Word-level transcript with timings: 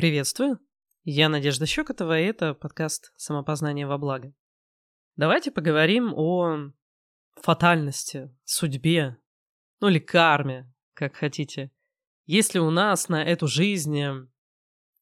Приветствую. 0.00 0.58
Я 1.04 1.28
Надежда 1.28 1.66
Щекотова, 1.66 2.18
и 2.18 2.24
это 2.24 2.54
подкаст 2.54 3.12
«Самопознание 3.16 3.86
во 3.86 3.98
благо». 3.98 4.32
Давайте 5.16 5.50
поговорим 5.50 6.14
о 6.16 6.72
фатальности, 7.42 8.34
судьбе, 8.44 9.18
ну 9.78 9.88
или 9.88 9.98
карме, 9.98 10.72
как 10.94 11.16
хотите. 11.16 11.70
Если 12.24 12.58
у 12.58 12.70
нас 12.70 13.10
на 13.10 13.22
эту 13.22 13.46
жизнь 13.46 14.00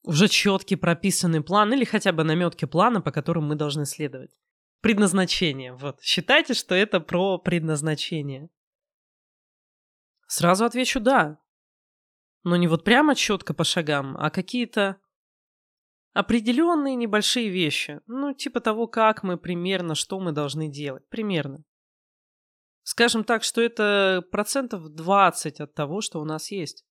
уже 0.03 0.27
четкий 0.27 0.75
прописанный 0.75 1.43
план 1.43 1.73
или 1.73 1.85
хотя 1.85 2.11
бы 2.11 2.25
наметки 2.25 2.65
плана, 2.65 3.01
по 3.01 3.13
которым 3.13 3.47
мы 3.47 3.55
должны 3.55 3.87
следовать. 3.87 4.37
Предназначение, 4.81 5.75
вот. 5.75 6.03
Считайте, 6.03 6.55
что 6.55 6.75
это 6.75 6.99
про 6.99 7.39
предназначение. 7.39 8.51
Сразу 10.27 10.65
отвечу 10.65 10.99
«да». 10.99 11.39
Но 12.45 12.57
не 12.57 12.69
вот 12.69 12.85
прямо 12.85 13.15
четко 13.15 13.55
по 13.55 13.65
шагам, 13.65 14.17
а 14.19 14.31
какие-то 14.31 15.01
определенные 16.13 16.97
небольшие 16.97 17.49
вещи. 17.49 18.01
Ну, 18.07 18.35
типа 18.35 18.61
того, 18.61 18.87
как 18.87 19.23
мы 19.23 19.37
примерно, 19.37 19.95
что 19.95 20.19
мы 20.19 20.33
должны 20.33 20.69
делать. 20.69 21.09
Примерно. 21.09 21.65
Скажем 22.83 23.23
так, 23.23 23.45
что 23.45 23.61
это 23.61 24.25
процентов 24.31 24.89
20 24.89 25.61
от 25.61 25.75
того, 25.75 26.01
что 26.01 26.21
у 26.21 26.25
нас 26.25 26.51
есть. 26.51 26.85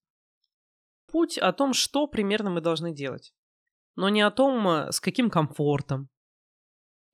Путь 1.06 1.38
о 1.38 1.52
том, 1.52 1.72
что 1.72 2.06
примерно 2.06 2.50
мы 2.50 2.60
должны 2.60 2.94
делать. 2.94 3.34
Но 3.96 4.08
не 4.08 4.22
о 4.22 4.30
том, 4.30 4.68
э, 4.68 4.92
с 4.92 5.00
каким 5.00 5.28
комфортом. 5.28 6.08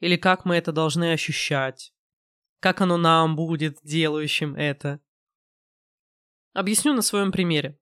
Или 0.00 0.16
как 0.16 0.44
мы 0.44 0.56
это 0.56 0.70
должны 0.70 1.12
ощущать. 1.12 1.94
Как 2.60 2.80
оно 2.80 2.96
нам 2.96 3.36
будет, 3.36 3.78
делающим 3.82 4.54
это. 4.54 5.00
Объясню 6.52 6.92
на 6.92 7.02
своем 7.02 7.32
примере. 7.32 7.78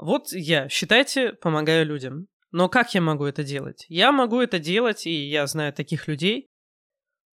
Вот 0.00 0.32
я, 0.32 0.68
считайте, 0.68 1.34
помогаю 1.34 1.84
людям. 1.84 2.26
Но 2.52 2.68
как 2.68 2.94
я 2.94 3.00
могу 3.00 3.26
это 3.26 3.44
делать? 3.44 3.84
Я 3.88 4.12
могу 4.12 4.40
это 4.40 4.58
делать, 4.58 5.06
и 5.06 5.28
я 5.28 5.46
знаю 5.46 5.72
таких 5.72 6.08
людей, 6.08 6.48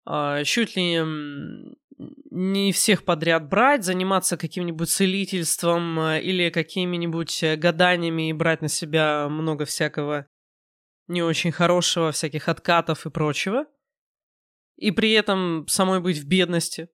а, 0.06 0.42
чуть 0.44 0.74
ли 0.74 1.00
не 2.30 2.72
всех 2.72 3.04
подряд 3.04 3.48
брать, 3.48 3.84
заниматься 3.84 4.36
каким-нибудь 4.36 4.90
целительством 4.90 6.00
э, 6.00 6.22
или 6.22 6.50
какими-нибудь 6.50 7.42
э, 7.44 7.56
гаданиями 7.56 8.30
и 8.30 8.32
брать 8.32 8.62
на 8.62 8.68
себя 8.68 9.28
много 9.28 9.64
всякого 9.64 10.26
не 11.06 11.22
очень 11.22 11.52
хорошего, 11.52 12.10
всяких 12.10 12.48
откатов 12.48 13.06
и 13.06 13.10
прочего. 13.10 13.66
И 14.76 14.90
при 14.90 15.12
этом 15.12 15.68
самой 15.68 16.00
быть 16.00 16.18
в 16.18 16.26
бедности. 16.26 16.88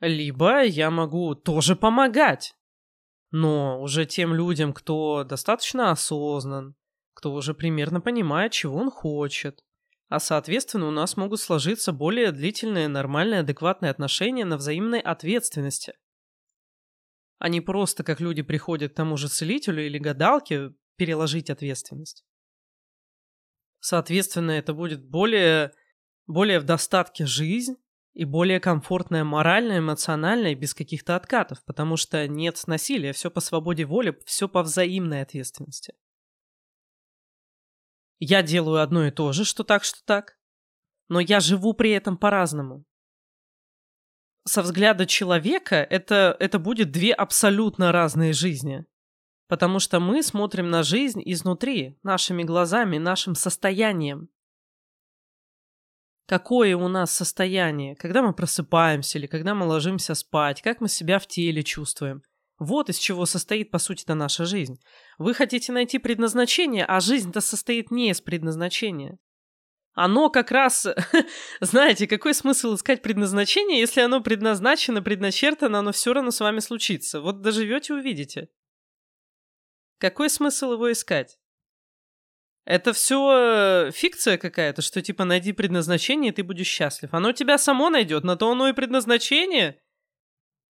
Либо 0.00 0.64
я 0.64 0.90
могу 0.90 1.34
тоже 1.36 1.76
помогать. 1.76 2.56
Но 3.38 3.82
уже 3.82 4.06
тем 4.06 4.32
людям, 4.32 4.72
кто 4.72 5.22
достаточно 5.22 5.90
осознан, 5.90 6.74
кто 7.12 7.34
уже 7.34 7.52
примерно 7.52 8.00
понимает, 8.00 8.52
чего 8.52 8.78
он 8.78 8.90
хочет, 8.90 9.62
а 10.08 10.20
соответственно 10.20 10.88
у 10.88 10.90
нас 10.90 11.18
могут 11.18 11.38
сложиться 11.40 11.92
более 11.92 12.32
длительные, 12.32 12.88
нормальные, 12.88 13.40
адекватные 13.40 13.90
отношения 13.90 14.46
на 14.46 14.56
взаимной 14.56 15.00
ответственности. 15.00 15.92
А 17.36 17.50
не 17.50 17.60
просто, 17.60 18.04
как 18.04 18.20
люди 18.20 18.40
приходят 18.40 18.92
к 18.92 18.96
тому 18.96 19.18
же 19.18 19.28
целителю 19.28 19.84
или 19.84 19.98
гадалке, 19.98 20.72
переложить 20.96 21.50
ответственность. 21.50 22.24
Соответственно, 23.80 24.52
это 24.52 24.72
будет 24.72 25.04
более, 25.04 25.74
более 26.26 26.58
в 26.58 26.64
достатке 26.64 27.26
жизнь 27.26 27.76
и 28.16 28.24
более 28.24 28.60
комфортная 28.60 29.24
морально, 29.24 29.78
эмоционально 29.78 30.46
и 30.46 30.54
без 30.54 30.72
каких-то 30.72 31.16
откатов, 31.16 31.62
потому 31.66 31.98
что 31.98 32.26
нет 32.26 32.58
насилия, 32.66 33.12
все 33.12 33.30
по 33.30 33.40
свободе 33.40 33.84
воли, 33.84 34.18
все 34.24 34.48
по 34.48 34.62
взаимной 34.62 35.20
ответственности. 35.20 35.92
Я 38.18 38.42
делаю 38.42 38.80
одно 38.80 39.06
и 39.06 39.10
то 39.10 39.32
же, 39.32 39.44
что 39.44 39.64
так, 39.64 39.84
что 39.84 39.98
так. 40.06 40.38
Но 41.10 41.20
я 41.20 41.40
живу 41.40 41.74
при 41.74 41.90
этом 41.90 42.16
по-разному. 42.16 42.86
Со 44.46 44.62
взгляда 44.62 45.04
человека 45.04 45.76
это, 45.76 46.34
это 46.40 46.58
будет 46.58 46.90
две 46.90 47.12
абсолютно 47.12 47.92
разные 47.92 48.32
жизни. 48.32 48.86
Потому 49.46 49.78
что 49.78 50.00
мы 50.00 50.22
смотрим 50.22 50.70
на 50.70 50.82
жизнь 50.82 51.20
изнутри, 51.22 51.98
нашими 52.02 52.44
глазами, 52.44 52.96
нашим 52.96 53.34
состоянием. 53.34 54.30
Какое 56.26 56.76
у 56.76 56.88
нас 56.88 57.12
состояние, 57.12 57.94
когда 57.96 58.22
мы 58.22 58.32
просыпаемся 58.32 59.18
или 59.18 59.26
когда 59.26 59.54
мы 59.54 59.66
ложимся 59.66 60.14
спать, 60.14 60.60
как 60.62 60.80
мы 60.80 60.88
себя 60.88 61.18
в 61.18 61.26
теле 61.26 61.62
чувствуем– 61.62 62.22
вот 62.58 62.88
из 62.88 62.96
чего 62.96 63.26
состоит, 63.26 63.70
по 63.70 63.78
сути-то, 63.78 64.14
наша 64.14 64.46
жизнь. 64.46 64.80
Вы 65.18 65.34
хотите 65.34 65.72
найти 65.72 65.98
предназначение, 65.98 66.86
а 66.86 67.00
жизнь-то 67.00 67.40
состоит 67.40 67.90
не 67.90 68.10
из 68.10 68.20
предназначения. 68.20 69.18
Оно 69.92 70.30
как 70.30 70.50
раз, 70.50 70.86
знаете, 71.60 72.06
какой 72.06 72.34
смысл 72.34 72.74
искать 72.74 73.02
предназначение, 73.02 73.80
если 73.80 74.00
оно 74.00 74.22
предназначено, 74.22 75.02
предначертано, 75.02 75.78
оно 75.78 75.92
все 75.92 76.12
равно 76.12 76.30
с 76.30 76.40
вами 76.40 76.60
случится. 76.60 77.20
Вот 77.20 77.42
доживете, 77.42 77.94
увидите. 77.94 78.48
Какой 79.98 80.30
смысл 80.30 80.72
его 80.72 80.92
искать? 80.92 81.38
Это 82.66 82.92
все 82.92 83.86
э, 83.86 83.90
фикция 83.92 84.38
какая-то, 84.38 84.82
что 84.82 85.00
типа 85.00 85.24
найди 85.24 85.52
предназначение, 85.52 86.32
и 86.32 86.34
ты 86.34 86.42
будешь 86.42 86.66
счастлив. 86.66 87.14
Оно 87.14 87.30
тебя 87.30 87.58
само 87.58 87.90
найдет, 87.90 88.24
на 88.24 88.34
то 88.34 88.50
оно 88.50 88.68
и 88.68 88.72
предназначение. 88.72 89.80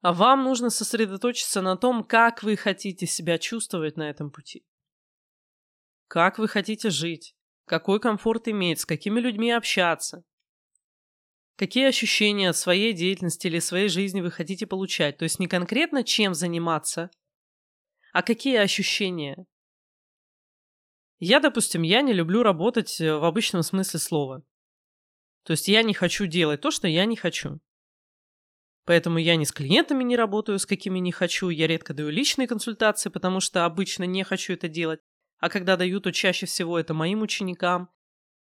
А 0.03 0.13
вам 0.13 0.45
нужно 0.45 0.69
сосредоточиться 0.69 1.63
на 1.63 1.75
том, 1.79 2.05
как 2.05 2.43
вы 2.43 2.59
хотите 2.59 3.07
себя 3.07 3.39
чувствовать 3.39 3.97
на 3.97 4.11
этом 4.11 4.31
пути. 4.31 4.67
Как 6.07 6.39
вы 6.39 6.49
хотите 6.49 6.91
жить, 6.91 7.35
какой 7.65 7.99
комфорт 7.99 8.47
иметь, 8.49 8.81
с 8.81 8.85
какими 8.85 9.19
людьми 9.19 9.51
общаться. 9.51 10.23
Какие 11.57 11.87
ощущения 11.87 12.51
от 12.51 12.59
своей 12.59 12.93
деятельности 12.93 13.47
или 13.47 13.59
своей 13.59 13.89
жизни 13.89 14.21
вы 14.21 14.31
хотите 14.31 14.67
получать. 14.67 15.17
То 15.17 15.23
есть 15.23 15.39
не 15.39 15.49
конкретно 15.49 16.05
чем 16.05 16.35
заниматься, 16.35 17.11
а 18.13 18.23
какие 18.23 18.59
ощущения. 18.59 19.47
Я, 21.19 21.41
допустим, 21.41 21.83
я 21.83 22.03
не 22.03 22.13
люблю 22.13 22.43
работать 22.43 23.01
э, 23.01 23.17
в 23.17 23.25
обычном 23.25 23.63
смысле 23.63 24.01
слова. 24.01 24.43
То 25.45 25.53
есть 25.53 25.69
я 25.69 25.83
не 25.83 25.95
хочу 25.95 26.27
делать 26.27 26.61
то, 26.61 26.71
что 26.71 26.89
я 26.89 27.05
не 27.07 27.17
хочу. 27.17 27.61
Поэтому 28.85 29.19
я 29.19 29.37
ни 29.37 29.45
с 29.45 29.53
клиентами 29.53 30.05
не 30.05 30.17
работаю, 30.17 30.59
с 30.59 30.67
какими 30.67 30.99
не 30.99 31.13
хочу. 31.13 31.49
Я 31.49 31.67
редко 31.67 31.95
даю 31.95 32.11
личные 32.11 32.47
консультации, 32.47 33.09
потому 33.09 33.41
что 33.41 33.65
обычно 33.65 34.05
не 34.05 34.25
хочу 34.25 34.53
это 34.53 34.69
делать. 34.69 35.01
А 35.39 35.49
когда 35.49 35.77
даю, 35.77 36.01
то 36.01 36.13
чаще 36.13 36.47
всего 36.47 36.79
это 36.79 36.95
моим 36.95 37.23
ученикам 37.23 37.91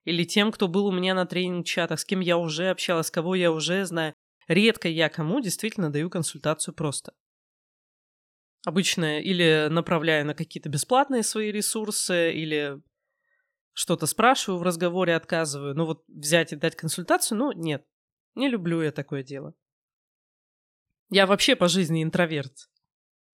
или 0.03 0.23
тем, 0.23 0.51
кто 0.51 0.67
был 0.67 0.88
у 0.88 0.91
меня 0.91 1.13
на 1.13 1.25
тренинг-чатах, 1.25 1.99
с 1.99 2.05
кем 2.05 2.22
я 2.22 2.38
уже 2.38 2.69
общалась, 2.69 3.11
кого 3.11 3.35
я 3.35 3.51
уже 3.51 3.85
знаю. 3.85 4.13
Редко 4.47 4.88
я 4.88 5.09
кому 5.09 5.41
действительно 5.41 5.91
даю 5.91 6.09
консультацию 6.09 6.73
просто. 6.73 7.13
Обычно 8.66 9.19
или 9.19 9.67
направляю 9.69 10.25
на 10.25 10.35
какие-то 10.35 10.69
бесплатные 10.69 11.23
свои 11.23 11.51
ресурсы, 11.51 12.31
или 12.31 12.79
что-то 13.73 14.05
спрашиваю 14.05 14.59
в 14.59 14.63
разговоре, 14.63 15.16
отказываю. 15.16 15.75
Ну 15.75 15.85
вот 15.85 16.03
взять 16.07 16.53
и 16.53 16.55
дать 16.55 16.75
консультацию, 16.75 17.38
ну 17.38 17.51
нет, 17.53 17.85
не 18.35 18.49
люблю 18.49 18.81
я 18.81 18.91
такое 18.91 19.23
дело. 19.23 19.53
Я 21.09 21.25
вообще 21.25 21.55
по 21.55 21.67
жизни 21.67 22.03
интроверт. 22.03 22.69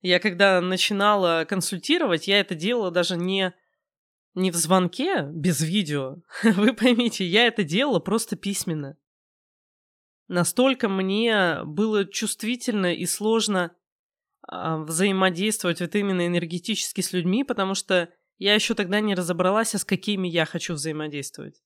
Я 0.02 0.20
когда 0.20 0.62
начинала 0.62 1.46
консультировать, 1.46 2.28
я 2.28 2.40
это 2.40 2.56
делала 2.56 2.92
даже 2.92 3.18
не, 3.18 3.54
не 4.34 4.52
в 4.52 4.56
звонке 4.56 5.24
без 5.32 5.62
видео. 5.62 6.18
Вы 6.44 6.74
поймите, 6.74 7.26
я 7.26 7.48
это 7.48 7.64
делала 7.64 8.00
просто 8.00 8.36
письменно. 8.36 8.98
Настолько 10.28 10.90
мне 10.90 11.64
было 11.64 12.06
чувствительно 12.06 12.94
и 12.94 13.06
сложно 13.06 13.76
взаимодействовать 14.48 15.82
вот 15.82 15.96
именно 15.96 16.26
энергетически 16.26 17.02
с 17.02 17.14
людьми, 17.14 17.44
потому 17.44 17.76
что 17.76 18.10
я 18.38 18.54
еще 18.54 18.76
тогда 18.76 19.00
не 19.00 19.16
разобралась, 19.16 19.76
а 19.76 19.80
с 19.80 19.86
какими 19.86 20.28
я 20.28 20.46
хочу 20.46 20.74
взаимодействовать. 20.74 21.62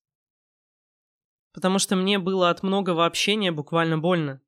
Потому 1.54 1.80
что 1.80 1.96
мне 1.96 2.18
было 2.18 2.50
от 2.50 2.64
многого 2.64 3.06
общения 3.06 3.52
буквально 3.52 3.98
больно. 3.98 4.42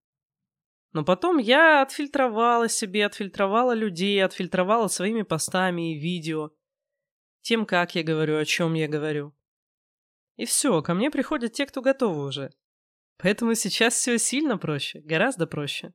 Но 0.93 1.03
потом 1.03 1.37
я 1.37 1.81
отфильтровала 1.81 2.69
себе, 2.69 3.05
отфильтровала 3.05 3.73
людей, 3.73 4.23
отфильтровала 4.23 4.87
своими 4.87 5.23
постами 5.23 5.93
и 5.93 5.99
видео. 5.99 6.51
Тем, 7.41 7.65
как 7.65 7.95
я 7.95 8.03
говорю, 8.03 8.37
о 8.37 8.45
чем 8.45 8.73
я 8.75 8.87
говорю. 8.87 9.35
И 10.37 10.45
все, 10.45 10.81
ко 10.81 10.93
мне 10.93 11.11
приходят 11.11 11.53
те, 11.53 11.65
кто 11.65 11.81
готовы 11.81 12.25
уже. 12.25 12.51
Поэтому 13.17 13.53
сейчас 13.55 13.95
все 13.95 14.17
сильно 14.17 14.57
проще, 14.57 15.01
гораздо 15.01 15.45
проще. 15.45 15.93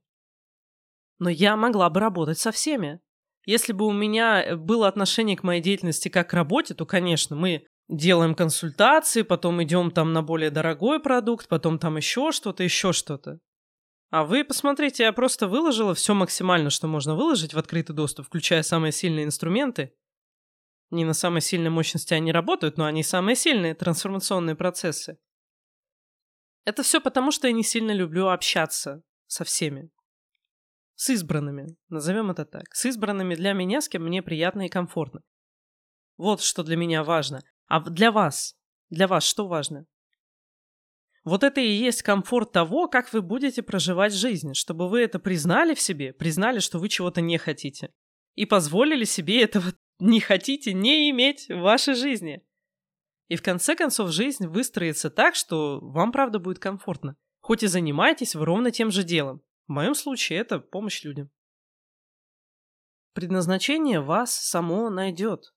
Но 1.18 1.30
я 1.30 1.56
могла 1.56 1.90
бы 1.90 2.00
работать 2.00 2.38
со 2.38 2.52
всеми. 2.52 3.00
Если 3.44 3.72
бы 3.72 3.86
у 3.86 3.92
меня 3.92 4.56
было 4.56 4.88
отношение 4.88 5.36
к 5.36 5.42
моей 5.42 5.62
деятельности 5.62 6.08
как 6.08 6.30
к 6.30 6.34
работе, 6.34 6.74
то, 6.74 6.86
конечно, 6.86 7.34
мы 7.34 7.66
делаем 7.88 8.34
консультации, 8.34 9.22
потом 9.22 9.62
идем 9.62 9.90
там 9.90 10.12
на 10.12 10.22
более 10.22 10.50
дорогой 10.50 11.00
продукт, 11.00 11.48
потом 11.48 11.78
там 11.78 11.96
еще 11.96 12.32
что-то, 12.32 12.62
еще 12.62 12.92
что-то. 12.92 13.40
А 14.10 14.24
вы 14.24 14.44
посмотрите, 14.44 15.04
я 15.04 15.12
просто 15.12 15.48
выложила 15.48 15.94
все 15.94 16.14
максимально, 16.14 16.70
что 16.70 16.86
можно 16.86 17.14
выложить 17.14 17.54
в 17.54 17.58
открытый 17.58 17.94
доступ, 17.94 18.26
включая 18.26 18.62
самые 18.62 18.92
сильные 18.92 19.24
инструменты. 19.24 19.94
Не 20.90 21.04
на 21.04 21.12
самой 21.12 21.42
сильной 21.42 21.68
мощности 21.68 22.14
они 22.14 22.32
работают, 22.32 22.78
но 22.78 22.86
они 22.86 23.02
самые 23.02 23.36
сильные 23.36 23.74
трансформационные 23.74 24.56
процессы. 24.56 25.18
Это 26.64 26.82
все 26.82 27.00
потому, 27.00 27.30
что 27.30 27.46
я 27.46 27.52
не 27.52 27.62
сильно 27.62 27.92
люблю 27.92 28.28
общаться 28.28 29.02
со 29.26 29.44
всеми. 29.44 29.90
С 30.98 31.10
избранными, 31.10 31.76
назовем 31.90 32.32
это 32.32 32.44
так. 32.44 32.74
С 32.74 32.84
избранными 32.86 33.36
для 33.36 33.52
меня, 33.52 33.80
с 33.80 33.88
кем 33.88 34.02
мне 34.02 34.20
приятно 34.20 34.66
и 34.66 34.68
комфортно. 34.68 35.20
Вот 36.16 36.42
что 36.42 36.64
для 36.64 36.76
меня 36.76 37.04
важно. 37.04 37.44
А 37.68 37.78
для 37.78 38.10
вас? 38.10 38.56
Для 38.90 39.06
вас 39.06 39.22
что 39.22 39.46
важно? 39.46 39.86
Вот 41.22 41.44
это 41.44 41.60
и 41.60 41.70
есть 41.70 42.02
комфорт 42.02 42.50
того, 42.50 42.88
как 42.88 43.12
вы 43.12 43.22
будете 43.22 43.62
проживать 43.62 44.12
жизнь, 44.12 44.54
чтобы 44.54 44.88
вы 44.88 45.02
это 45.02 45.20
признали 45.20 45.74
в 45.74 45.80
себе, 45.80 46.12
признали, 46.12 46.58
что 46.58 46.80
вы 46.80 46.88
чего-то 46.88 47.20
не 47.20 47.38
хотите, 47.38 47.92
и 48.34 48.44
позволили 48.44 49.04
себе 49.04 49.40
этого 49.40 49.72
не 50.00 50.18
хотите 50.18 50.72
не 50.72 51.10
иметь 51.10 51.46
в 51.48 51.60
вашей 51.60 51.94
жизни. 51.94 52.42
И 53.28 53.36
в 53.36 53.42
конце 53.42 53.76
концов 53.76 54.10
жизнь 54.10 54.48
выстроится 54.48 55.10
так, 55.10 55.36
что 55.36 55.78
вам 55.80 56.10
правда 56.10 56.40
будет 56.40 56.58
комфортно. 56.58 57.14
Хоть 57.38 57.62
и 57.62 57.68
занимаетесь 57.68 58.34
вы 58.34 58.44
ровно 58.46 58.72
тем 58.72 58.90
же 58.90 59.04
делом. 59.04 59.42
В 59.68 59.72
моем 59.72 59.94
случае 59.94 60.38
это 60.38 60.58
помощь 60.58 61.04
людям. 61.04 61.30
Предназначение 63.12 64.00
вас 64.00 64.34
само 64.34 64.88
найдет. 64.88 65.54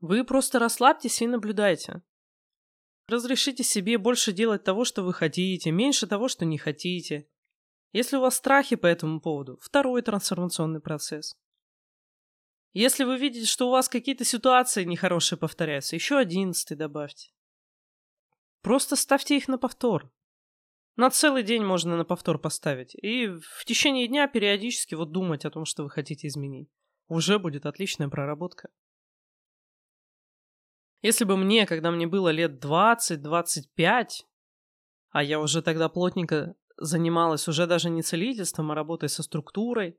Вы 0.00 0.24
просто 0.24 0.58
расслабьтесь 0.58 1.22
и 1.22 1.28
наблюдайте. 1.28 2.02
Разрешите 3.06 3.62
себе 3.62 3.98
больше 3.98 4.32
делать 4.32 4.64
того, 4.64 4.84
что 4.84 5.02
вы 5.02 5.12
хотите, 5.12 5.70
меньше 5.70 6.08
того, 6.08 6.26
что 6.26 6.44
не 6.44 6.58
хотите. 6.58 7.28
Если 7.92 8.16
у 8.16 8.20
вас 8.20 8.36
страхи 8.36 8.74
по 8.74 8.86
этому 8.86 9.20
поводу, 9.20 9.58
второй 9.60 10.02
трансформационный 10.02 10.80
процесс. 10.80 11.36
Если 12.72 13.04
вы 13.04 13.18
видите, 13.18 13.46
что 13.46 13.68
у 13.68 13.70
вас 13.70 13.88
какие-то 13.88 14.24
ситуации 14.24 14.84
нехорошие 14.84 15.38
повторяются, 15.38 15.94
еще 15.94 16.16
одиннадцатый 16.16 16.76
добавьте. 16.76 17.30
Просто 18.62 18.96
ставьте 18.96 19.36
их 19.36 19.46
на 19.46 19.58
повтор. 19.58 20.10
На 20.96 21.10
целый 21.10 21.42
день 21.42 21.64
можно 21.64 21.96
на 21.96 22.04
повтор 22.04 22.38
поставить. 22.38 22.94
И 22.94 23.28
в 23.28 23.64
течение 23.64 24.08
дня 24.08 24.28
периодически 24.28 24.94
вот 24.94 25.10
думать 25.10 25.44
о 25.44 25.50
том, 25.50 25.64
что 25.64 25.84
вы 25.84 25.90
хотите 25.90 26.28
изменить. 26.28 26.68
Уже 27.08 27.38
будет 27.38 27.66
отличная 27.66 28.08
проработка. 28.08 28.68
Если 31.00 31.24
бы 31.24 31.36
мне, 31.36 31.66
когда 31.66 31.90
мне 31.90 32.06
было 32.06 32.28
лет 32.28 32.64
20-25, 32.64 34.06
а 35.10 35.22
я 35.22 35.40
уже 35.40 35.62
тогда 35.62 35.88
плотненько 35.88 36.54
занималась 36.76 37.48
уже 37.48 37.66
даже 37.66 37.90
не 37.90 38.02
целительством, 38.02 38.70
а 38.70 38.74
работой 38.74 39.08
со 39.08 39.22
структурой, 39.22 39.98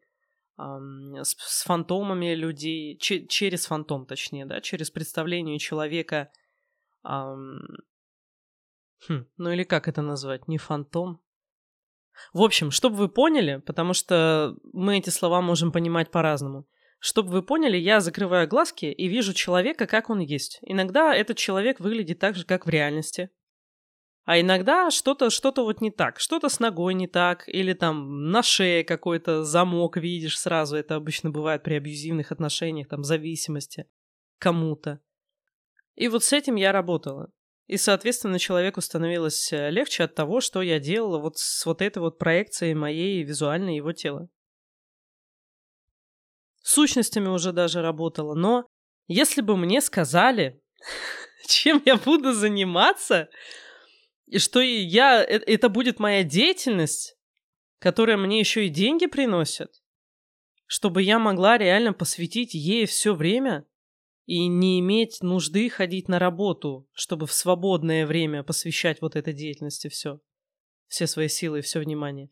с, 0.57 1.35
с 1.37 1.63
фантомами 1.63 2.33
людей, 2.35 2.97
че, 2.97 3.25
через 3.27 3.65
фантом, 3.65 4.05
точнее, 4.05 4.45
да, 4.45 4.61
через 4.61 4.91
представление 4.91 5.59
человека. 5.59 6.31
Хм, 9.07 9.25
ну 9.37 9.51
или 9.51 9.63
как 9.63 9.87
это 9.87 10.01
назвать? 10.01 10.47
Не 10.47 10.57
фантом. 10.57 11.21
В 12.31 12.41
общем, 12.41 12.71
чтобы 12.71 12.95
вы 12.95 13.09
поняли, 13.09 13.61
потому 13.65 13.93
что 13.93 14.55
мы 14.71 14.99
эти 14.99 15.09
слова 15.09 15.41
можем 15.41 15.71
понимать 15.71 16.11
по-разному. 16.11 16.67
Чтобы 16.99 17.31
вы 17.31 17.43
поняли, 17.43 17.75
я 17.75 17.99
закрываю 17.99 18.47
глазки 18.47 18.85
и 18.85 19.07
вижу 19.07 19.33
человека, 19.33 19.87
как 19.87 20.09
он 20.09 20.19
есть. 20.19 20.59
Иногда 20.61 21.13
этот 21.13 21.37
человек 21.37 21.79
выглядит 21.79 22.19
так 22.19 22.35
же, 22.35 22.45
как 22.45 22.65
в 22.65 22.69
реальности. 22.69 23.29
А 24.25 24.39
иногда 24.39 24.89
что-то 24.89 25.29
что-то 25.29 25.65
вот 25.65 25.81
не 25.81 25.91
так, 25.91 26.17
что-то 26.19 26.47
с 26.47 26.61
ногой 26.61 26.93
не 26.93 27.07
так, 27.07 27.43
или 27.49 27.73
там 27.73 28.31
на 28.31 28.41
шее 28.41 28.85
какой-то 28.85 29.43
замок 29.43 29.97
видишь 29.97 30.39
сразу, 30.39 30.77
это 30.77 30.95
обычно 30.95 31.29
бывает 31.29 31.61
при 31.61 31.73
абьюзивных 31.73 32.31
отношениях, 32.31 32.87
там 32.87 33.03
зависимости 33.03 33.85
кому-то. 34.39 35.01
И 35.95 36.07
вот 36.07 36.23
с 36.23 36.31
этим 36.31 36.55
я 36.55 36.71
работала. 36.71 37.31
И, 37.67 37.77
соответственно, 37.77 38.39
человеку 38.39 38.81
становилось 38.81 39.51
э, 39.53 39.69
легче 39.69 40.03
от 40.03 40.15
того, 40.15 40.41
что 40.41 40.61
я 40.61 40.79
делала 40.79 41.17
вот 41.19 41.37
с 41.37 41.65
вот 41.65 41.81
этой 41.81 41.99
вот 41.99 42.19
проекцией 42.19 42.73
моей 42.73 43.23
визуальной 43.23 43.77
его 43.77 43.93
тела. 43.93 44.27
Сущностями 46.61 47.27
уже 47.27 47.53
даже 47.53 47.81
работала, 47.81 48.35
но 48.35 48.67
если 49.07 49.41
бы 49.41 49.55
мне 49.55 49.81
сказали, 49.81 50.61
чем 51.47 51.81
я 51.85 51.95
буду 51.95 52.33
заниматься, 52.33 53.29
и 54.27 54.39
что 54.39 54.59
я, 54.59 55.23
э, 55.23 55.39
это 55.45 55.69
будет 55.69 55.99
моя 55.99 56.23
деятельность, 56.23 57.15
которая 57.79 58.17
мне 58.17 58.39
еще 58.39 58.65
и 58.65 58.69
деньги 58.69 59.05
приносит, 59.05 59.71
чтобы 60.65 61.01
я 61.01 61.17
могла 61.17 61.57
реально 61.57 61.93
посвятить 61.93 62.53
ей 62.53 62.85
все 62.87 63.13
время 63.13 63.65
и 64.25 64.47
не 64.47 64.79
иметь 64.79 65.21
нужды 65.21 65.69
ходить 65.69 66.07
на 66.07 66.19
работу, 66.19 66.87
чтобы 66.93 67.27
в 67.27 67.33
свободное 67.33 68.07
время 68.07 68.43
посвящать 68.43 69.01
вот 69.01 69.15
этой 69.15 69.33
деятельности 69.33 69.89
все, 69.89 70.21
все 70.87 71.07
свои 71.07 71.27
силы 71.27 71.59
и 71.59 71.61
все 71.61 71.79
внимание. 71.79 72.29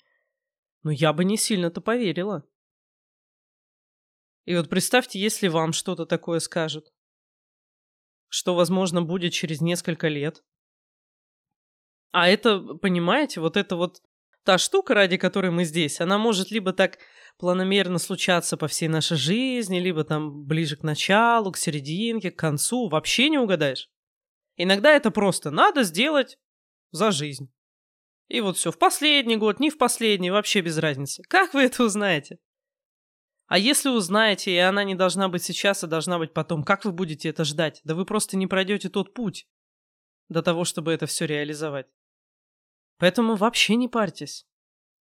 Но 0.83 0.91
я 0.91 1.13
бы 1.13 1.25
не 1.25 1.37
сильно-то 1.37 1.81
поверила. 1.81 2.47
И 4.45 4.55
вот 4.55 4.69
представьте, 4.69 5.19
если 5.19 5.47
вам 5.47 5.73
что-то 5.73 6.05
такое 6.05 6.39
скажут, 6.39 6.91
что, 8.27 8.55
возможно, 8.55 9.01
будет 9.01 9.33
через 9.33 9.61
несколько 9.61 10.07
лет, 10.07 10.43
а 12.11 12.27
это, 12.27 12.59
понимаете, 12.59 13.41
вот 13.41 13.57
это 13.57 13.75
вот 13.75 14.01
та 14.43 14.57
штука, 14.57 14.93
ради 14.93 15.17
которой 15.17 15.51
мы 15.51 15.65
здесь, 15.65 16.01
она 16.01 16.17
может 16.17 16.51
либо 16.51 16.73
так 16.73 16.97
планомерно 17.37 17.97
случаться 17.97 18.57
по 18.57 18.67
всей 18.67 18.87
нашей 18.87 19.17
жизни, 19.17 19.79
либо 19.79 20.03
там 20.03 20.45
ближе 20.45 20.75
к 20.75 20.83
началу, 20.83 21.51
к 21.51 21.57
серединке, 21.57 22.31
к 22.31 22.39
концу, 22.39 22.87
вообще 22.87 23.29
не 23.29 23.37
угадаешь. 23.37 23.89
Иногда 24.57 24.91
это 24.91 25.11
просто 25.11 25.51
надо 25.51 25.83
сделать 25.83 26.37
за 26.91 27.11
жизнь. 27.11 27.51
И 28.27 28.39
вот 28.41 28.57
все, 28.57 28.71
в 28.71 28.77
последний 28.77 29.35
год, 29.35 29.59
не 29.59 29.69
в 29.69 29.77
последний, 29.77 30.31
вообще 30.31 30.61
без 30.61 30.77
разницы. 30.77 31.23
Как 31.27 31.53
вы 31.53 31.63
это 31.63 31.83
узнаете? 31.83 32.39
А 33.47 33.57
если 33.57 33.89
узнаете, 33.89 34.53
и 34.53 34.57
она 34.57 34.85
не 34.85 34.95
должна 34.95 35.27
быть 35.27 35.43
сейчас, 35.43 35.83
а 35.83 35.87
должна 35.87 36.17
быть 36.17 36.33
потом, 36.33 36.63
как 36.63 36.85
вы 36.85 36.93
будете 36.93 37.27
это 37.27 37.43
ждать? 37.43 37.81
Да 37.83 37.95
вы 37.95 38.05
просто 38.05 38.37
не 38.37 38.47
пройдете 38.47 38.87
тот 38.87 39.13
путь 39.13 39.45
до 40.29 40.41
того, 40.41 40.63
чтобы 40.63 40.93
это 40.93 41.05
все 41.05 41.25
реализовать. 41.25 41.87
Поэтому 42.97 43.35
вообще 43.35 43.75
не 43.75 43.89
парьтесь. 43.89 44.45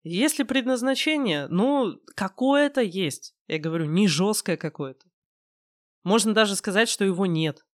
Если 0.07 0.43
предназначение, 0.43 1.47
ну, 1.47 1.99
какое-то 2.15 2.81
есть. 2.81 3.35
Я 3.47 3.59
говорю, 3.59 3.85
не 3.85 4.07
жесткое 4.07 4.55
какое-то. 4.55 5.07
Можно 6.03 6.33
даже 6.33 6.55
сказать, 6.55 6.89
что 6.89 7.03
его 7.03 7.25
нет. 7.25 7.65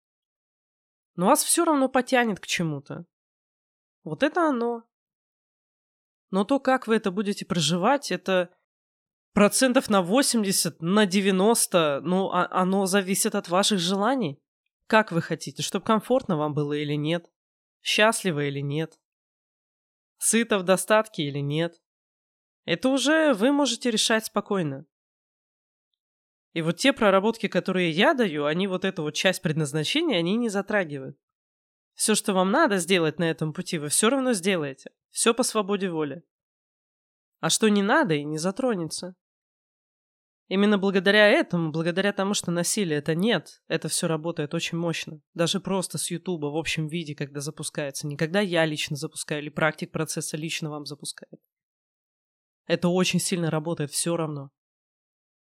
Но 1.15 1.27
вас 1.27 1.43
все 1.43 1.65
равно 1.65 1.89
потянет 1.89 2.39
к 2.39 2.47
чему-то. 2.47 3.05
Вот 4.03 4.23
это 4.23 4.47
оно. 4.47 4.83
Но 6.29 6.45
то, 6.45 6.59
как 6.59 6.87
вы 6.87 6.95
это 6.95 7.11
будете 7.11 7.45
проживать, 7.45 8.11
это 8.11 8.49
процентов 9.33 9.89
на 9.89 10.01
80, 10.01 10.81
на 10.81 11.05
90, 11.05 12.01
ну, 12.03 12.31
а 12.31 12.47
оно 12.49 12.85
зависит 12.85 13.35
от 13.35 13.49
ваших 13.49 13.79
желаний. 13.79 14.41
Как 14.87 15.11
вы 15.11 15.21
хотите, 15.21 15.61
чтобы 15.61 15.83
комфортно 15.83 16.37
вам 16.37 16.53
было 16.53 16.73
или 16.73 16.95
нет? 16.95 17.29
Счастливо 17.81 18.47
или 18.47 18.61
нет? 18.61 18.97
сыто 20.21 20.59
в 20.59 20.63
достатке 20.63 21.23
или 21.23 21.39
нет. 21.39 21.81
Это 22.65 22.89
уже 22.89 23.33
вы 23.33 23.51
можете 23.51 23.89
решать 23.89 24.25
спокойно. 24.25 24.85
И 26.53 26.61
вот 26.61 26.77
те 26.77 26.93
проработки, 26.93 27.47
которые 27.47 27.91
я 27.91 28.13
даю, 28.13 28.45
они 28.45 28.67
вот 28.67 28.85
эту 28.85 29.03
вот 29.03 29.11
часть 29.11 29.41
предназначения, 29.41 30.19
они 30.19 30.35
не 30.35 30.49
затрагивают. 30.49 31.17
Все, 31.93 32.15
что 32.15 32.33
вам 32.33 32.51
надо 32.51 32.77
сделать 32.77 33.19
на 33.19 33.29
этом 33.29 33.53
пути, 33.53 33.77
вы 33.77 33.89
все 33.89 34.09
равно 34.09 34.33
сделаете. 34.33 34.91
Все 35.11 35.33
по 35.33 35.43
свободе 35.43 35.89
воли. 35.89 36.23
А 37.39 37.49
что 37.49 37.69
не 37.69 37.81
надо 37.81 38.13
и 38.13 38.23
не 38.23 38.37
затронется. 38.37 39.15
Именно 40.47 40.77
благодаря 40.77 41.29
этому, 41.29 41.71
благодаря 41.71 42.11
тому, 42.11 42.33
что 42.33 42.51
насилия 42.51 42.97
это 42.97 43.15
нет, 43.15 43.61
это 43.69 43.87
все 43.87 44.07
работает 44.07 44.53
очень 44.53 44.77
мощно. 44.77 45.21
Даже 45.33 45.61
просто 45.61 45.97
с 45.97 46.11
Ютуба 46.11 46.47
в 46.47 46.57
общем 46.57 46.87
виде, 46.87 47.15
когда 47.15 47.39
запускается. 47.39 48.05
Не 48.05 48.17
когда 48.17 48.41
я 48.41 48.65
лично 48.65 48.97
запускаю 48.97 49.41
или 49.41 49.49
практик 49.49 49.91
процесса 49.91 50.35
лично 50.35 50.69
вам 50.69 50.85
запускает. 50.85 51.39
Это 52.65 52.89
очень 52.89 53.19
сильно 53.19 53.49
работает 53.49 53.91
все 53.91 54.15
равно. 54.15 54.51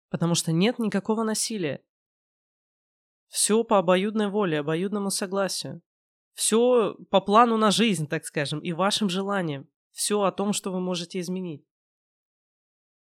Потому 0.09 0.35
что 0.35 0.53
нет 0.53 0.79
никакого 0.79 1.23
насилия. 1.23 1.85
Все 3.29 3.65
по 3.65 3.79
обоюдной 3.79 4.29
воле, 4.29 4.61
обоюдному 4.61 5.11
согласию. 5.11 5.83
Все 6.35 6.95
по 7.11 7.21
плану 7.21 7.57
на 7.57 7.71
жизнь, 7.71 8.07
так 8.07 8.25
скажем, 8.25 8.61
и 8.61 8.73
вашим 8.73 9.09
желаниям. 9.09 9.69
Все 9.91 10.23
о 10.23 10.33
том, 10.33 10.53
что 10.53 10.71
вы 10.71 10.81
можете 10.81 11.21
изменить. 11.21 11.67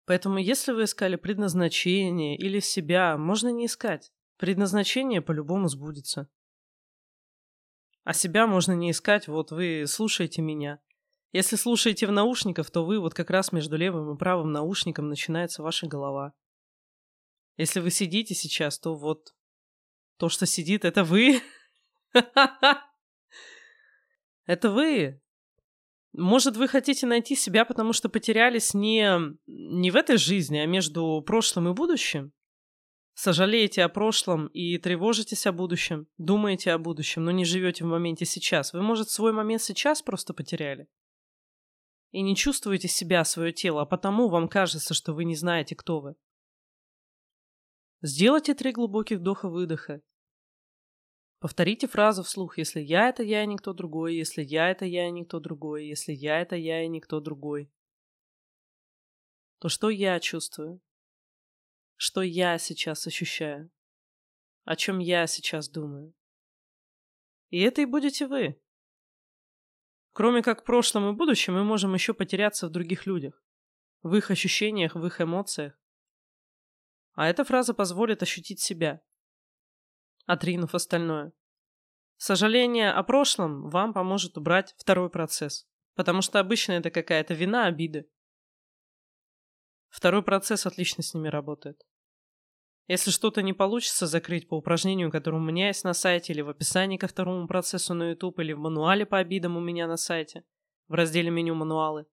Поэтому 0.05 0.39
если 0.39 0.71
вы 0.71 0.85
искали 0.85 1.15
предназначение 1.15 2.35
или 2.35 2.59
себя, 2.59 3.15
можно 3.15 3.49
не 3.49 3.67
искать. 3.67 4.11
Предназначение 4.37 5.21
по-любому 5.21 5.67
сбудется. 5.67 6.27
А 8.03 8.13
себя 8.13 8.47
можно 8.47 8.71
не 8.71 8.89
искать, 8.89 9.27
вот 9.27 9.51
вы 9.51 9.85
слушаете 9.85 10.41
меня. 10.41 10.81
Если 11.31 11.57
слушаете 11.57 12.07
в 12.07 12.11
наушниках, 12.11 12.71
то 12.71 12.83
вы 12.83 12.99
вот 12.99 13.13
как 13.13 13.29
раз 13.29 13.51
между 13.51 13.77
левым 13.77 14.15
и 14.15 14.17
правым 14.17 14.51
наушником 14.51 15.09
начинается 15.09 15.61
ваша 15.61 15.85
голова. 15.87 16.33
Если 17.57 17.79
вы 17.81 17.91
сидите 17.91 18.33
сейчас, 18.33 18.79
то 18.79 18.95
вот 18.95 19.35
То, 20.17 20.29
что 20.29 20.45
сидит, 20.45 20.85
это 20.85 21.03
вы. 21.03 21.41
Это 24.45 24.71
вы. 24.71 25.21
Может, 26.13 26.57
вы 26.57 26.67
хотите 26.67 27.05
найти 27.05 27.35
себя, 27.35 27.65
потому 27.65 27.93
что 27.93 28.09
потерялись 28.09 28.73
не, 28.73 29.17
не 29.45 29.91
в 29.91 29.95
этой 29.95 30.17
жизни, 30.17 30.57
а 30.57 30.65
между 30.65 31.21
прошлым 31.25 31.69
и 31.69 31.73
будущим? 31.73 32.33
Сожалеете 33.13 33.83
о 33.83 33.89
прошлом 33.89 34.47
и 34.47 34.77
тревожитесь 34.77 35.45
о 35.45 35.51
будущем, 35.51 36.07
думаете 36.17 36.71
о 36.71 36.79
будущем, 36.79 37.25
но 37.25 37.31
не 37.31 37.45
живете 37.45 37.83
в 37.83 37.87
моменте 37.87 38.25
сейчас. 38.25 38.73
Вы, 38.73 38.81
может, 38.81 39.09
свой 39.09 39.31
момент 39.31 39.61
сейчас 39.61 40.01
просто 40.01 40.33
потеряли? 40.33 40.87
И 42.11 42.21
не 42.21 42.35
чувствуете 42.35 42.87
себя, 42.87 43.23
свое 43.23 43.53
тело, 43.53 43.81
а 43.81 43.85
потому 43.85 44.29
вам 44.29 44.47
кажется, 44.47 44.93
что 44.93 45.13
вы 45.13 45.25
не 45.25 45.35
знаете, 45.35 45.75
кто 45.75 45.99
вы. 45.99 46.15
Сделайте 48.01 48.55
три 48.55 48.71
глубоких 48.71 49.19
вдоха-выдоха. 49.19 50.01
Повторите 51.39 51.87
фразу 51.87 52.23
вслух, 52.23 52.57
если 52.57 52.81
я 52.81 53.09
это 53.09 53.23
я 53.23 53.43
и 53.43 53.47
никто 53.47 53.73
другой, 53.73 54.15
если 54.15 54.41
я 54.41 54.69
это 54.69 54.85
я 54.85 55.07
и 55.07 55.11
никто 55.11 55.39
другой, 55.39 55.87
если 55.87 56.11
я 56.11 56.41
это 56.41 56.55
я 56.55 56.83
и 56.83 56.87
никто 56.87 57.19
другой. 57.19 57.71
То 59.59 59.69
что 59.69 59.89
я 59.89 60.19
чувствую? 60.19 60.81
Что 61.95 62.21
я 62.21 62.57
сейчас 62.57 63.05
ощущаю? 63.07 63.69
О 64.63 64.75
чем 64.75 64.99
я 64.99 65.27
сейчас 65.27 65.69
думаю? 65.69 66.13
И 67.49 67.59
это 67.59 67.81
и 67.81 67.85
будете 67.85 68.27
вы. 68.27 68.61
Кроме 70.19 70.41
как 70.41 70.63
в 70.63 70.65
прошлом 70.65 71.09
и 71.09 71.15
будущем, 71.15 71.53
мы 71.53 71.63
можем 71.63 71.93
еще 71.93 72.13
потеряться 72.13 72.67
в 72.67 72.71
других 72.71 73.05
людях, 73.05 73.41
в 74.03 74.13
их 74.15 74.31
ощущениях, 74.31 74.95
в 74.95 75.05
их 75.05 75.21
эмоциях. 75.21 75.79
А 77.13 77.29
эта 77.29 77.45
фраза 77.45 77.73
позволит 77.73 78.21
ощутить 78.21 78.59
себя, 78.59 78.99
отринув 80.25 80.75
остальное. 80.75 81.31
Сожаление 82.17 82.91
о 82.91 83.01
прошлом 83.03 83.69
вам 83.69 83.93
поможет 83.93 84.37
убрать 84.37 84.75
второй 84.77 85.09
процесс, 85.09 85.69
потому 85.95 86.21
что 86.21 86.41
обычно 86.41 86.73
это 86.73 86.91
какая-то 86.91 87.33
вина, 87.33 87.67
обиды. 87.67 88.11
Второй 89.87 90.21
процесс 90.21 90.65
отлично 90.65 91.01
с 91.01 91.13
ними 91.13 91.29
работает. 91.29 91.81
Если 92.89 93.11
что-то 93.11 93.43
не 93.43 93.53
получится 93.53 94.07
закрыть 94.07 94.47
по 94.47 94.55
упражнению, 94.55 95.11
которое 95.11 95.37
у 95.37 95.43
меня 95.43 95.67
есть 95.67 95.83
на 95.83 95.93
сайте, 95.93 96.33
или 96.33 96.41
в 96.41 96.49
описании 96.49 96.97
ко 96.97 97.07
второму 97.07 97.47
процессу 97.47 97.93
на 97.93 98.09
YouTube, 98.09 98.39
или 98.39 98.51
в 98.51 98.57
мануале 98.57 99.05
по 99.05 99.19
обидам 99.19 99.57
у 99.57 99.59
меня 99.59 99.85
на 99.85 99.95
сайте, 99.95 100.43
в 100.87 100.93
разделе 100.93 101.29
меню 101.29 101.53
«Мануалы», 101.53 102.07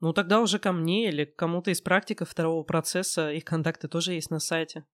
ну 0.00 0.14
тогда 0.14 0.40
уже 0.40 0.58
ко 0.58 0.72
мне 0.72 1.08
или 1.08 1.26
к 1.26 1.36
кому-то 1.36 1.70
из 1.70 1.82
практиков 1.82 2.30
второго 2.30 2.62
процесса, 2.62 3.30
их 3.30 3.44
контакты 3.44 3.88
тоже 3.88 4.14
есть 4.14 4.30
на 4.30 4.40
сайте. 4.40 4.86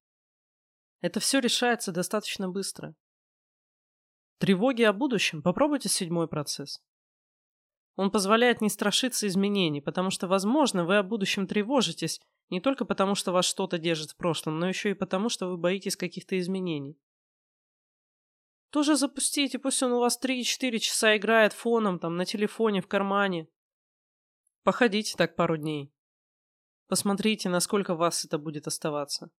Это 0.99 1.21
все 1.21 1.39
решается 1.39 1.93
достаточно 1.93 2.49
быстро. 2.49 2.95
Тревоги 4.39 4.83
о 4.83 4.91
будущем 4.91 5.41
попробуйте 5.41 5.87
седьмой 5.87 6.27
процесс. 6.27 6.81
Он 7.95 8.11
позволяет 8.11 8.59
не 8.59 8.69
страшиться 8.69 9.25
изменений, 9.25 9.79
потому 9.79 10.09
что, 10.09 10.27
возможно, 10.27 10.83
вы 10.83 10.97
о 10.97 11.03
будущем 11.03 11.47
тревожитесь 11.47 12.19
не 12.49 12.61
только 12.61 12.85
потому, 12.85 13.15
что 13.15 13.31
вас 13.31 13.45
что-то 13.45 13.77
держит 13.77 14.11
в 14.11 14.15
прошлом, 14.15 14.59
но 14.59 14.67
еще 14.67 14.91
и 14.91 14.95
потому, 14.95 15.29
что 15.29 15.47
вы 15.47 15.57
боитесь 15.57 15.95
каких-то 15.95 16.39
изменений. 16.39 16.97
Тоже 18.69 18.95
запустите, 18.95 19.59
пусть 19.59 19.83
он 19.83 19.91
у 19.91 19.99
вас 19.99 20.19
3-4 20.19 20.79
часа 20.79 21.15
играет 21.15 21.53
фоном, 21.53 21.99
там, 21.99 22.17
на 22.17 22.25
телефоне, 22.25 22.81
в 22.81 22.87
кармане. 22.87 23.47
Походите 24.63 25.15
так 25.15 25.35
пару 25.35 25.57
дней. 25.57 25.93
Посмотрите, 26.87 27.49
насколько 27.49 27.95
вас 27.95 28.25
это 28.25 28.37
будет 28.37 28.67
оставаться. 28.67 29.29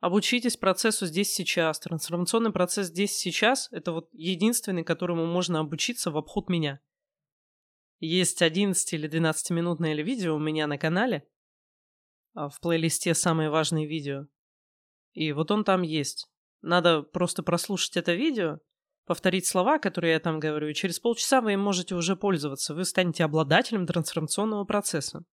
Обучитесь 0.00 0.56
процессу 0.56 1.06
здесь 1.06 1.32
сейчас. 1.32 1.78
Трансформационный 1.78 2.50
процесс 2.50 2.88
здесь 2.88 3.14
сейчас– 3.14 3.68
это 3.70 3.92
вот 3.92 4.08
единственный, 4.12 4.84
которому 4.84 5.26
можно 5.26 5.60
обучиться 5.60 6.10
в 6.10 6.16
обход 6.16 6.48
меня. 6.48 6.80
Есть 8.00 8.42
11 8.42 8.92
или 8.94 9.08
12-минутное 9.08 9.94
видео 10.02 10.34
у 10.34 10.40
меня 10.40 10.66
на 10.66 10.76
канале, 10.76 11.28
в 12.34 12.60
плейлисте 12.60 13.14
«Самые 13.14 13.50
важные 13.50 13.86
видео». 13.86 14.26
И 15.12 15.32
вот 15.32 15.50
он 15.50 15.64
там 15.64 15.82
есть. 15.82 16.28
Надо 16.62 17.02
просто 17.02 17.42
прослушать 17.42 17.96
это 17.96 18.14
видео, 18.14 18.58
повторить 19.04 19.46
слова, 19.46 19.78
которые 19.78 20.12
я 20.12 20.20
там 20.20 20.40
говорю, 20.40 20.68
и 20.68 20.74
через 20.74 21.00
полчаса 21.00 21.40
вы 21.40 21.54
им 21.54 21.60
можете 21.60 21.94
уже 21.94 22.16
пользоваться. 22.16 22.74
Вы 22.74 22.84
станете 22.84 23.24
обладателем 23.24 23.86
трансформационного 23.86 24.64
процесса. 24.64 25.24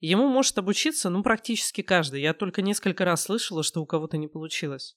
Ему 0.00 0.28
может 0.28 0.56
обучиться, 0.56 1.10
ну, 1.10 1.22
практически 1.22 1.82
каждый. 1.82 2.22
Я 2.22 2.32
только 2.32 2.62
несколько 2.62 3.04
раз 3.04 3.24
слышала, 3.24 3.62
что 3.62 3.82
у 3.82 3.86
кого-то 3.86 4.16
не 4.16 4.28
получилось. 4.28 4.96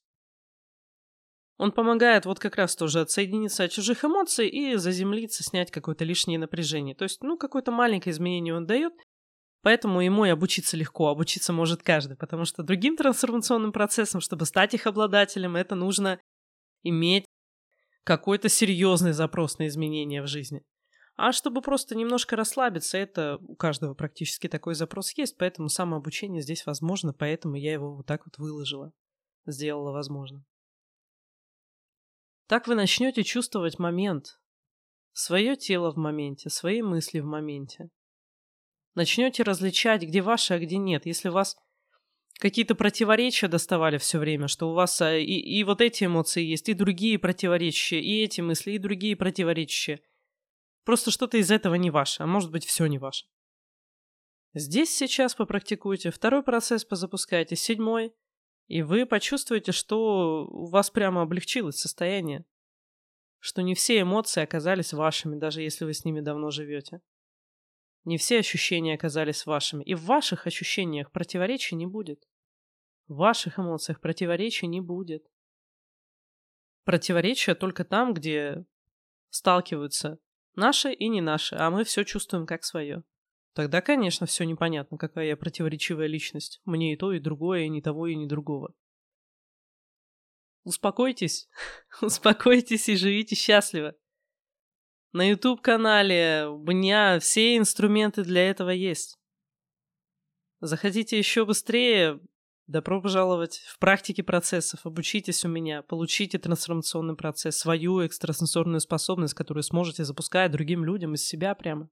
Он 1.58 1.72
помогает 1.72 2.26
вот 2.26 2.40
как 2.40 2.56
раз 2.56 2.76
тоже 2.76 3.02
отсоединиться 3.02 3.64
от 3.64 3.72
чужих 3.72 4.04
эмоций 4.04 4.48
и 4.48 4.76
заземлиться, 4.76 5.44
снять 5.44 5.72
какое-то 5.72 6.04
лишнее 6.04 6.40
напряжение. 6.40 6.96
То 6.96 7.04
есть, 7.04 7.22
ну, 7.22 7.38
какое-то 7.38 7.72
маленькое 7.72 8.14
изменение 8.14 8.56
он 8.56 8.66
дает, 8.66 8.94
поэтому 9.64 10.02
ему 10.02 10.26
и 10.26 10.30
обучиться 10.30 10.78
легко. 10.78 11.08
Обучиться 11.08 11.52
может 11.52 11.82
каждый, 11.82 12.16
потому 12.16 12.46
что 12.46 12.62
другим 12.62 12.96
трансформационным 12.96 13.72
процессом, 13.72 14.22
чтобы 14.22 14.46
стать 14.46 14.76
их 14.76 14.86
обладателем, 14.86 15.56
это 15.56 15.74
нужно 15.74 16.20
иметь 16.84 17.26
какой-то 18.04 18.50
серьезный 18.50 19.14
запрос 19.14 19.58
на 19.58 19.68
изменения 19.68 20.22
в 20.22 20.28
жизни. 20.28 20.64
А 21.16 21.32
чтобы 21.32 21.62
просто 21.62 21.96
немножко 21.96 22.36
расслабиться, 22.36 22.98
это 22.98 23.38
у 23.42 23.56
каждого 23.56 23.94
практически 23.94 24.48
такой 24.48 24.74
запрос 24.76 25.16
есть, 25.16 25.38
поэтому 25.38 25.70
самообучение 25.70 26.42
здесь 26.42 26.66
возможно, 26.66 27.14
поэтому 27.14 27.56
я 27.56 27.74
его 27.74 27.96
вот 27.96 28.06
так 28.06 28.26
вот 28.26 28.38
выложила, 28.38 28.92
сделала 29.46 29.92
возможно. 29.92 30.44
Так 32.48 32.68
вы 32.68 32.76
начнете 32.76 33.24
чувствовать 33.24 33.80
момент, 33.80 34.40
свое 35.14 35.56
тело 35.56 35.92
в 35.92 35.98
моменте, 35.98 36.50
свои 36.50 36.82
мысли 36.82 37.20
в 37.20 37.26
моменте. 37.26 37.90
Начнете 38.96 39.44
различать, 39.44 40.04
где 40.04 40.22
ваши, 40.22 40.54
а 40.54 40.60
где 40.60 40.78
нет. 40.78 41.06
Если 41.06 41.30
вас 41.30 41.58
какие-то 42.40 42.76
противоречия 42.76 43.48
доставали 43.48 43.98
все 43.98 44.20
время, 44.20 44.48
что 44.48 44.70
у 44.70 44.74
вас 44.74 45.02
а, 45.02 45.18
и, 45.18 45.24
и 45.26 45.64
вот 45.64 45.82
эти 45.82 46.04
эмоции 46.06 46.44
есть, 46.44 46.70
и 46.70 46.74
другие 46.74 47.18
противоречия, 47.18 48.00
и 48.00 48.24
эти 48.24 48.42
мысли, 48.42 48.72
и 48.72 48.78
другие 48.78 49.16
противоречия– 49.16 50.00
Просто 50.84 51.12
что-то 51.12 51.38
из 51.38 51.50
этого 51.50 51.76
не 51.76 51.90
ваше, 51.90 52.24
а 52.24 52.28
может 52.28 52.52
быть 52.52 52.66
все 52.66 52.86
не 52.88 52.98
ваше. 52.98 53.26
Здесь 54.54 54.96
сейчас 54.96 55.34
попрактикуйте, 55.34 56.12
второй 56.12 56.44
процесс 56.44 56.86
позапускайте, 56.86 57.56
седьмой, 57.56 58.14
и 58.68 58.82
вы 58.82 59.06
почувствуете, 59.06 59.72
что 59.72 60.46
у 60.46 60.66
вас 60.68 60.90
прямо 60.90 61.22
облегчилось 61.22 61.78
состояние, 61.78 62.46
что 63.40 63.62
не 63.62 63.76
все 63.76 64.02
эмоции 64.02 64.44
оказались 64.44 64.94
вашими, 64.94 65.38
даже 65.38 65.62
если 65.62 65.86
вы 65.86 65.94
с 65.94 66.06
ними 66.06 66.20
давно 66.20 66.52
живете. 66.52 67.02
Не 68.06 68.18
все 68.18 68.40
ощущения 68.40 68.96
оказались 68.96 69.46
вашими, 69.46 69.84
и 69.84 69.96
в 69.96 70.04
ваших 70.04 70.48
ощущениях 70.48 71.12
противоречий 71.12 71.76
не 71.76 71.86
будет. 71.88 72.24
В 73.08 73.16
ваших 73.16 73.60
эмоциях 73.60 74.02
противоречий 74.02 74.68
не 74.68 74.82
будет. 74.82 75.26
Противоречия 76.84 77.56
только 77.56 77.86
там, 77.86 78.14
где 78.14 78.66
сталкиваются 79.30 80.20
Наше 80.56 80.94
и 80.94 81.08
не 81.08 81.22
наше, 81.22 81.56
а 81.56 81.70
мы 81.72 81.84
все 81.84 82.04
чувствуем 82.04 82.46
как 82.46 82.64
свое. 82.64 83.04
Тогда, 83.54 83.82
конечно, 83.82 84.26
все 84.26 84.46
непонятно, 84.46 84.98
какая 84.98 85.28
я 85.28 85.38
противоречивая 85.38 86.08
личность. 86.08 86.62
Мне 86.66 86.94
и 86.94 86.98
то, 86.98 87.12
и 87.12 87.20
другое, 87.20 87.62
и 87.62 87.70
ни 87.70 87.82
того, 87.82 88.08
и 88.08 88.16
ни 88.16 88.28
другого. 88.28 88.74
Успокойтесь, 90.64 91.50
успокойтесь 92.02 92.88
и 92.90 92.96
живите 92.96 93.36
счастливо. 93.36 93.96
На 95.14 95.30
YouTube-канале 95.30 96.48
у 96.48 96.58
меня 96.58 97.20
все 97.20 97.56
инструменты 97.56 98.24
для 98.24 98.50
этого 98.50 98.72
есть. 98.72 99.18
Заходите 100.60 101.18
еще 101.18 101.46
быстрее, 101.46 102.20
Добро 102.68 103.02
пожаловать 103.02 103.58
в 103.68 103.78
практике 103.78 104.24
процессов. 104.24 104.86
Обучитесь 104.86 105.44
у 105.44 105.50
меня, 105.50 105.82
получите 105.82 106.40
трансформационный 106.40 107.16
процесс, 107.16 107.58
свою 107.58 108.06
экстрасенсорную 108.06 108.80
способность, 108.80 109.34
которую 109.34 109.64
сможете 109.64 110.06
запускать 110.06 110.52
другим 110.52 110.86
людям 110.86 111.14
из 111.14 111.28
себя 111.28 111.56
прямо. 111.56 111.90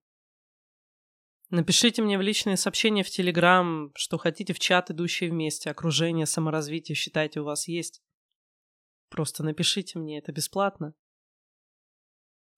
Напишите 1.49 2.01
мне 2.01 2.17
в 2.17 2.21
личные 2.21 2.55
сообщения 2.55 3.03
в 3.03 3.09
Телеграм, 3.09 3.91
что 3.95 4.17
хотите 4.17 4.53
в 4.53 4.59
чат, 4.59 4.89
идущие 4.89 5.29
вместе, 5.29 5.69
окружение, 5.69 6.25
саморазвитие, 6.25 6.95
считайте, 6.95 7.41
у 7.41 7.43
вас 7.43 7.67
есть. 7.67 8.01
Просто 9.09 9.43
напишите 9.43 9.99
мне, 9.99 10.19
это 10.19 10.31
бесплатно. 10.31 10.93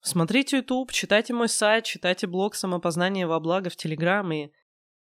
Смотрите 0.05 0.57
YouTube, 0.57 0.91
читайте 0.91 1.33
мой 1.33 1.47
сайт, 1.47 1.85
читайте 1.85 2.27
блог 2.27 2.55
«Самопознание 2.55 3.25
во 3.25 3.39
благо» 3.39 3.69
в 3.69 3.77
Телеграм 3.77 4.29
и 4.33 4.51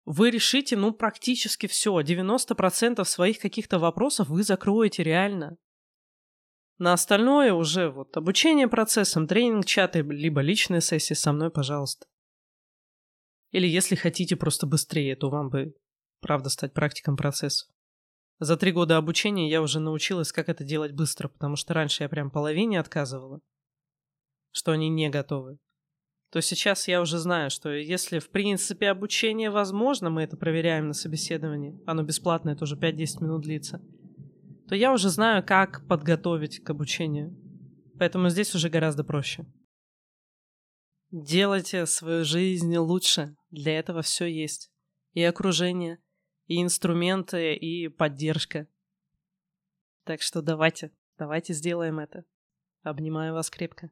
вы 0.07 0.31
решите, 0.31 0.79
ну, 0.79 0.95
практически 0.95 1.67
все. 1.67 2.01
90% 2.01 3.05
своих 3.05 3.39
каких-то 3.39 3.79
вопросов 3.79 4.29
вы 4.29 4.43
закроете 4.43 5.03
реально. 5.03 5.59
На 6.79 6.95
остальное 6.95 7.53
уже 7.53 7.91
вот 7.91 8.17
обучение 8.17 8.67
процессам, 8.67 9.27
тренинг, 9.27 9.67
чаты, 9.67 10.01
либо 10.01 10.41
личные 10.41 10.81
сессии 10.81 11.13
со 11.13 11.33
мной, 11.33 11.51
пожалуйста. 11.51 12.07
Или 13.51 13.67
если 13.67 13.95
хотите 13.95 14.37
просто 14.37 14.67
быстрее, 14.67 15.15
то 15.17 15.29
вам 15.29 15.51
бы, 15.51 15.75
правда, 16.23 16.49
стать 16.49 16.73
практиком 16.73 17.19
процессов. 17.19 17.69
За 18.39 18.57
три 18.57 18.73
года 18.73 18.97
обучения 18.97 19.51
я 19.51 19.61
уже 19.61 19.81
научилась, 19.81 20.33
как 20.33 20.49
это 20.49 20.65
делать 20.65 20.93
быстро, 20.93 21.29
потому 21.29 21.57
что 21.57 21.75
раньше 21.75 22.05
я 22.05 22.09
прям 22.09 22.31
половине 22.31 22.81
отказывала, 22.81 23.43
что 24.53 24.73
они 24.73 24.89
не 24.89 25.09
готовы. 25.09 25.59
То 26.31 26.43
сейчас 26.43 26.89
я 26.89 27.01
уже 27.01 27.19
знаю, 27.19 27.51
что 27.51 27.71
если 27.71 28.19
в 28.19 28.29
принципе 28.31 28.91
обучение 28.91 29.51
возможно, 29.51 30.11
мы 30.11 30.23
это 30.23 30.37
проверяем 30.37 30.89
на 30.89 30.95
собеседовании, 30.95 31.81
оно 31.87 32.03
бесплатное, 32.03 32.55
тоже 32.55 32.77
5-10 32.77 33.23
минут 33.23 33.43
длится, 33.43 33.81
то 34.69 34.75
я 34.75 34.93
уже 34.93 35.09
знаю, 35.09 35.43
как 35.45 35.87
подготовить 35.89 36.63
к 36.63 36.69
обучению. 36.69 37.35
Поэтому 37.99 38.29
здесь 38.29 38.55
уже 38.55 38.69
гораздо 38.69 39.05
проще. 39.05 39.47
Делайте 41.11 41.87
свою 41.87 42.25
жизнь 42.25 42.77
лучше. 42.77 43.35
Для 43.51 43.79
этого 43.79 44.03
все 44.03 44.27
есть. 44.27 44.71
И 45.15 45.23
окружение, 45.23 45.99
и 46.47 46.63
инструменты, 46.63 47.55
и 47.55 47.89
поддержка. 47.89 48.69
Так 50.05 50.21
что 50.21 50.43
давайте, 50.43 50.93
давайте 51.17 51.55
сделаем 51.55 51.99
это. 51.99 52.25
Обнимаю 52.83 53.33
вас 53.33 53.49
крепко. 53.49 53.91